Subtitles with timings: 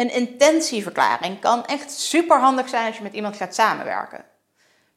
[0.00, 4.24] Een intentieverklaring kan echt super handig zijn als je met iemand gaat samenwerken.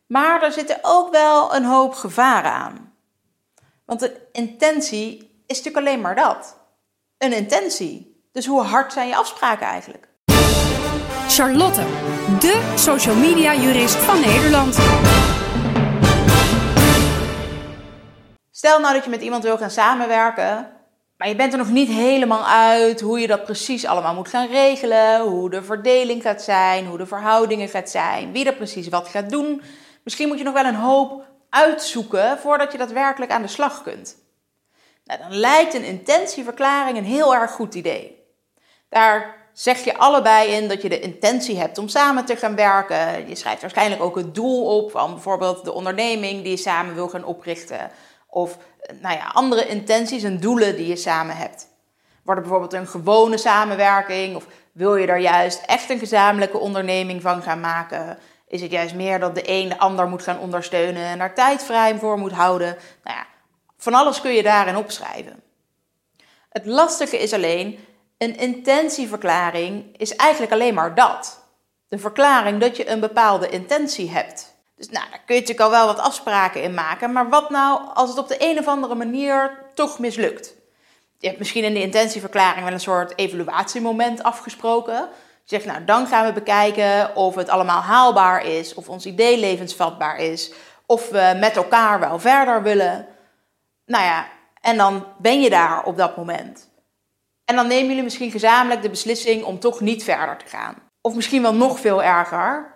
[0.05, 2.93] Maar er zitten ook wel een hoop gevaren aan.
[3.85, 6.57] Want een intentie is natuurlijk alleen maar dat.
[7.17, 8.21] Een intentie.
[8.31, 10.07] Dus hoe hard zijn je afspraken eigenlijk?
[11.27, 11.81] Charlotte,
[12.39, 14.75] de social media jurist van Nederland.
[18.51, 20.72] Stel nou dat je met iemand wil gaan samenwerken,
[21.23, 24.47] maar je bent er nog niet helemaal uit hoe je dat precies allemaal moet gaan
[24.47, 29.07] regelen, hoe de verdeling gaat zijn, hoe de verhoudingen gaat zijn, wie er precies wat
[29.07, 29.61] gaat doen.
[30.03, 34.17] Misschien moet je nog wel een hoop uitzoeken voordat je daadwerkelijk aan de slag kunt.
[35.05, 38.23] Nou, dan lijkt een intentieverklaring een heel erg goed idee.
[38.89, 43.27] Daar zeg je allebei in dat je de intentie hebt om samen te gaan werken.
[43.27, 47.09] Je schrijft waarschijnlijk ook het doel op van bijvoorbeeld de onderneming die je samen wil
[47.09, 47.91] gaan oprichten.
[48.27, 48.57] Of
[49.01, 51.67] nou ja, andere intenties en doelen die je samen hebt.
[52.23, 54.35] Wordt het bijvoorbeeld een gewone samenwerking?
[54.35, 58.17] Of wil je er juist echt een gezamenlijke onderneming van gaan maken?
[58.47, 61.63] Is het juist meer dat de een de ander moet gaan ondersteunen en daar tijd
[61.63, 62.77] vrij voor moet houden?
[63.03, 63.25] Nou ja,
[63.77, 65.43] van alles kun je daarin opschrijven.
[66.49, 67.79] Het lastige is alleen,
[68.17, 71.47] een intentieverklaring is eigenlijk alleen maar dat.
[71.87, 74.52] De verklaring dat je een bepaalde intentie hebt.
[74.83, 77.11] Dus nou, daar kun je natuurlijk al wel wat afspraken in maken.
[77.11, 80.55] Maar wat nou als het op de een of andere manier toch mislukt?
[81.17, 84.93] Je hebt misschien in de intentieverklaring wel een soort evaluatiemoment afgesproken.
[85.43, 89.39] Je zegt, nou, dan gaan we bekijken of het allemaal haalbaar is, of ons idee
[89.39, 90.51] levensvatbaar is,
[90.85, 93.07] of we met elkaar wel verder willen.
[93.85, 94.27] Nou ja,
[94.61, 96.69] en dan ben je daar op dat moment.
[97.45, 100.75] En dan nemen jullie misschien gezamenlijk de beslissing om toch niet verder te gaan.
[101.01, 102.72] Of misschien wel nog veel erger,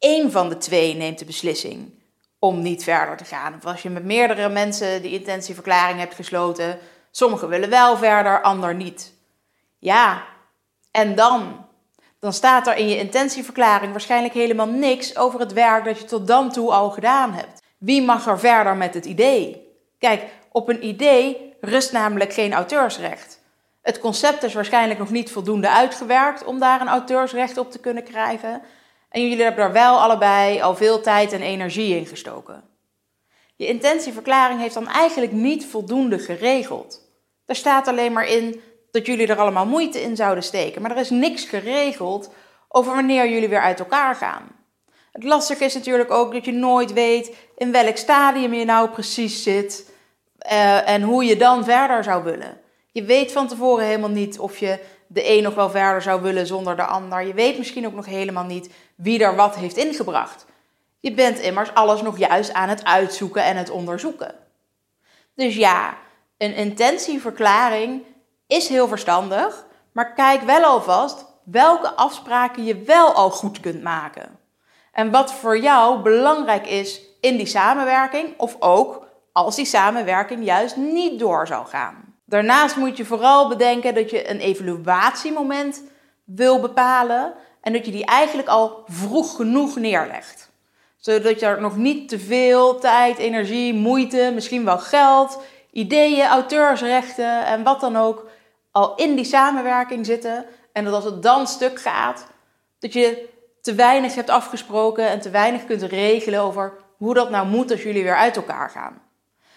[0.00, 1.98] één van de twee neemt de beslissing
[2.38, 3.54] om niet verder te gaan.
[3.54, 6.78] Of als je met meerdere mensen die intentieverklaring hebt gesloten,
[7.10, 9.12] sommigen willen wel verder, ander niet.
[9.78, 10.22] Ja,
[10.90, 11.66] en dan?
[12.18, 16.26] Dan staat er in je intentieverklaring waarschijnlijk helemaal niks over het werk dat je tot
[16.26, 17.62] dan toe al gedaan hebt.
[17.78, 19.68] Wie mag er verder met het idee?
[19.98, 23.40] Kijk, op een idee rust namelijk geen auteursrecht.
[23.82, 28.04] Het concept is waarschijnlijk nog niet voldoende uitgewerkt om daar een auteursrecht op te kunnen
[28.04, 28.62] krijgen.
[29.10, 32.64] En jullie hebben daar wel allebei al veel tijd en energie in gestoken.
[33.56, 37.00] Je intentieverklaring heeft dan eigenlijk niet voldoende geregeld.
[37.46, 38.60] Er staat alleen maar in
[38.90, 42.32] dat jullie er allemaal moeite in zouden steken, maar er is niks geregeld
[42.68, 44.48] over wanneer jullie weer uit elkaar gaan.
[45.12, 49.42] Het lastige is natuurlijk ook dat je nooit weet in welk stadium je nou precies
[49.42, 49.92] zit
[50.52, 52.60] uh, en hoe je dan verder zou willen.
[52.92, 56.46] Je weet van tevoren helemaal niet of je de een nog wel verder zou willen
[56.46, 57.26] zonder de ander.
[57.26, 58.70] Je weet misschien ook nog helemaal niet
[59.02, 60.46] wie er wat heeft ingebracht.
[61.00, 64.34] Je bent immers alles nog juist aan het uitzoeken en het onderzoeken.
[65.34, 65.94] Dus ja,
[66.38, 68.02] een intentieverklaring
[68.46, 74.38] is heel verstandig, maar kijk wel alvast welke afspraken je wel al goed kunt maken.
[74.92, 80.76] En wat voor jou belangrijk is in die samenwerking, of ook als die samenwerking juist
[80.76, 82.16] niet door zou gaan.
[82.24, 85.82] Daarnaast moet je vooral bedenken dat je een evaluatiemoment
[86.24, 90.50] wil bepalen en dat je die eigenlijk al vroeg genoeg neerlegt.
[90.96, 97.46] Zodat je er nog niet te veel tijd, energie, moeite, misschien wel geld, ideeën, auteursrechten
[97.46, 98.26] en wat dan ook
[98.70, 100.46] al in die samenwerking zitten.
[100.72, 102.26] En dat als het dan stuk gaat,
[102.78, 103.28] dat je
[103.60, 107.82] te weinig hebt afgesproken en te weinig kunt regelen over hoe dat nou moet als
[107.82, 109.02] jullie weer uit elkaar gaan.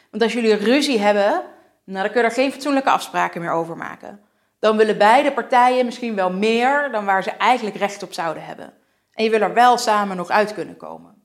[0.10, 1.44] Want als jullie ruzie hebben,
[1.84, 4.22] nou, dan kun je er geen fatsoenlijke afspraken meer over maken.
[4.64, 8.74] Dan willen beide partijen misschien wel meer dan waar ze eigenlijk recht op zouden hebben.
[9.14, 11.16] En je wil er wel samen nog uit kunnen komen.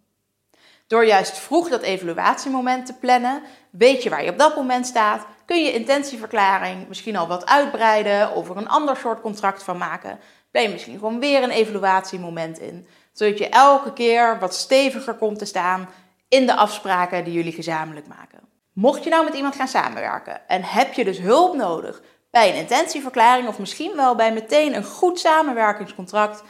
[0.86, 5.26] Door juist vroeg dat evaluatiemoment te plannen, weet je waar je op dat moment staat,
[5.44, 10.18] kun je intentieverklaring misschien al wat uitbreiden of er een ander soort contract van maken.
[10.50, 15.38] Plan je misschien gewoon weer een evaluatiemoment in, zodat je elke keer wat steviger komt
[15.38, 15.88] te staan
[16.28, 18.40] in de afspraken die jullie gezamenlijk maken.
[18.72, 22.56] Mocht je nou met iemand gaan samenwerken en heb je dus hulp nodig bij een
[22.56, 26.42] intentieverklaring of misschien wel bij meteen een goed samenwerkingscontract,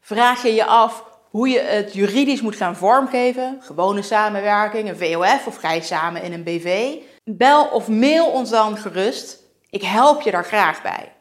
[0.00, 3.58] vraag je je af hoe je het juridisch moet gaan vormgeven.
[3.60, 6.94] Gewone samenwerking, een VOF of ga samen in een BV?
[7.24, 9.38] Bel of mail ons dan gerust.
[9.70, 11.12] Ik help je daar graag bij.